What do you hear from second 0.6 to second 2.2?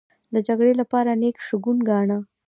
لپاره نېک شګون گاڼه.